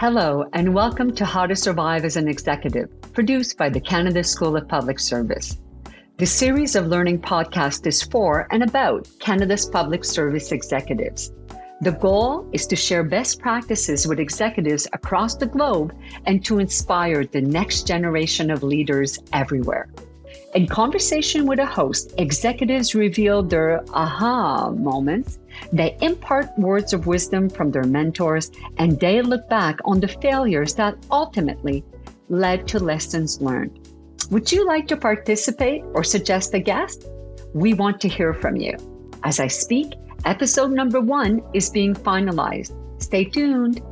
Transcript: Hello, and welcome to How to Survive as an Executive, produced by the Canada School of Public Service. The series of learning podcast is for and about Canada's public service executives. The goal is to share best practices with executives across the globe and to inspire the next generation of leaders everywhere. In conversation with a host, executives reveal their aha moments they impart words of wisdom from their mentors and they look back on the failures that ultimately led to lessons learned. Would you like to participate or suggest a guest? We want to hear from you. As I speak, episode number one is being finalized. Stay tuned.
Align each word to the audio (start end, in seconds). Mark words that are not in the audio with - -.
Hello, 0.00 0.46
and 0.54 0.72
welcome 0.72 1.14
to 1.14 1.26
How 1.26 1.44
to 1.44 1.54
Survive 1.54 2.06
as 2.06 2.16
an 2.16 2.26
Executive, 2.26 2.88
produced 3.12 3.58
by 3.58 3.68
the 3.68 3.82
Canada 3.82 4.24
School 4.24 4.56
of 4.56 4.66
Public 4.66 4.98
Service. 4.98 5.58
The 6.16 6.24
series 6.24 6.74
of 6.74 6.86
learning 6.86 7.20
podcast 7.20 7.86
is 7.86 8.02
for 8.02 8.48
and 8.50 8.62
about 8.62 9.06
Canada's 9.18 9.66
public 9.66 10.06
service 10.06 10.52
executives. 10.52 11.34
The 11.82 11.92
goal 11.92 12.48
is 12.54 12.66
to 12.68 12.76
share 12.76 13.04
best 13.04 13.40
practices 13.40 14.06
with 14.06 14.20
executives 14.20 14.88
across 14.94 15.36
the 15.36 15.44
globe 15.44 15.94
and 16.24 16.42
to 16.46 16.60
inspire 16.60 17.26
the 17.26 17.42
next 17.42 17.86
generation 17.86 18.50
of 18.50 18.62
leaders 18.62 19.18
everywhere. 19.34 19.90
In 20.52 20.66
conversation 20.66 21.46
with 21.46 21.60
a 21.60 21.66
host, 21.66 22.12
executives 22.18 22.94
reveal 22.96 23.40
their 23.40 23.84
aha 23.94 24.70
moments 24.70 25.38
they 25.72 25.96
impart 26.00 26.58
words 26.58 26.92
of 26.92 27.06
wisdom 27.06 27.48
from 27.48 27.70
their 27.70 27.84
mentors 27.84 28.50
and 28.78 28.98
they 28.98 29.22
look 29.22 29.48
back 29.48 29.78
on 29.84 30.00
the 30.00 30.08
failures 30.08 30.74
that 30.74 30.96
ultimately 31.10 31.84
led 32.28 32.66
to 32.68 32.80
lessons 32.80 33.40
learned. 33.40 33.78
Would 34.30 34.50
you 34.50 34.66
like 34.66 34.88
to 34.88 34.96
participate 34.96 35.84
or 35.94 36.02
suggest 36.02 36.54
a 36.54 36.58
guest? 36.58 37.06
We 37.54 37.74
want 37.74 38.00
to 38.00 38.08
hear 38.08 38.34
from 38.34 38.56
you. 38.56 38.76
As 39.22 39.38
I 39.38 39.46
speak, 39.46 39.92
episode 40.24 40.72
number 40.72 41.00
one 41.00 41.42
is 41.54 41.70
being 41.70 41.94
finalized. 41.94 42.74
Stay 43.00 43.24
tuned. 43.24 43.82